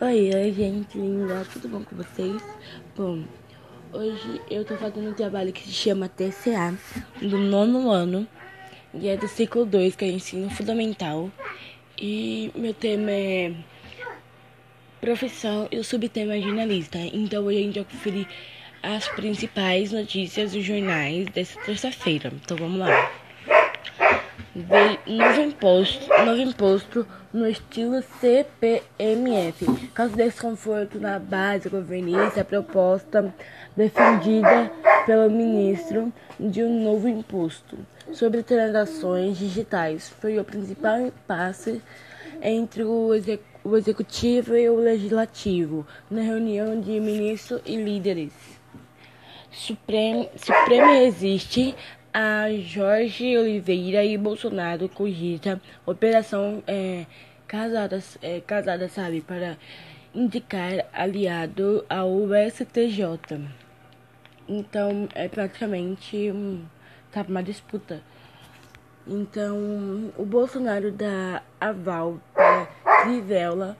[0.00, 2.40] Oi, oi, gente linda, tudo bom com vocês?
[2.96, 3.24] Bom,
[3.92, 6.78] hoje eu tô fazendo um trabalho que se chama TCA,
[7.20, 8.24] do nono ano,
[8.94, 11.28] e é do ciclo 2, que é ensino fundamental.
[12.00, 13.52] E meu tema é
[15.00, 16.98] profissão e o subtema é jornalista.
[16.98, 18.28] Então hoje a gente vai conferir
[18.80, 22.32] as principais notícias dos jornais dessa terça-feira.
[22.40, 23.27] Então vamos lá
[25.06, 29.66] novo imposto, novo imposto no estilo CPMF.
[29.94, 33.34] Caso desconforto na base governista, a proposta
[33.76, 34.70] defendida
[35.06, 37.78] pelo ministro de um novo imposto
[38.12, 41.82] sobre transações digitais foi o principal impasse
[42.42, 48.32] entre o, exec o executivo e o legislativo na reunião de ministros e líderes.
[49.50, 51.74] Supremo, Supremo existe
[52.12, 57.06] a Jorge Oliveira e Bolsonaro cogita operação é,
[57.46, 59.56] casada, é, casada, sabe, para
[60.14, 63.40] indicar aliado ao STJ.
[64.48, 66.64] Então é praticamente um,
[67.12, 68.02] sabe, uma disputa.
[69.06, 72.66] Então o Bolsonaro dá aval para
[73.02, 73.76] Crivella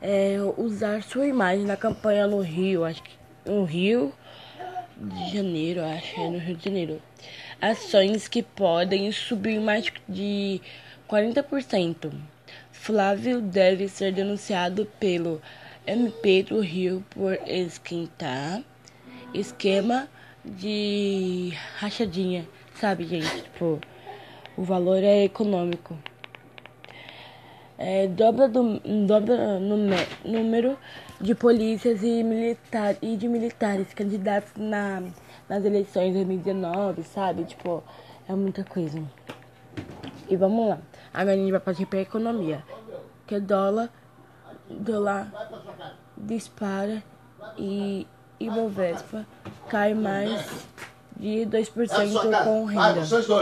[0.00, 3.12] é, usar sua imagem na campanha no Rio, acho que
[3.44, 4.12] no Rio
[4.96, 7.02] de Janeiro, acho, é no Rio de Janeiro
[7.60, 10.60] ações que podem subir mais de
[11.08, 12.12] 40%.
[12.72, 15.40] Flávio deve ser denunciado pelo
[15.86, 18.62] MP do Rio por esquentar
[19.34, 20.08] esquema
[20.44, 23.42] de rachadinha, sabe, gente?
[23.42, 23.80] Tipo,
[24.56, 25.98] o valor é econômico.
[27.82, 29.76] É, dobra, do, dobra no
[30.22, 30.76] número
[31.18, 35.02] de polícias e, militar, e de militares candidatos na
[35.50, 37.44] nas eleições de 2019, sabe?
[37.44, 37.82] Tipo,
[38.28, 39.02] é muita coisa.
[40.28, 40.78] E vamos lá.
[41.12, 42.62] Agora a gente vai partir para a economia.
[43.26, 43.90] Que dólar,
[44.68, 45.32] dólar
[46.16, 47.02] dispara
[47.58, 48.06] e
[48.38, 49.26] Ibovespa
[49.68, 50.46] cai mais
[51.16, 53.04] de 2% com renda.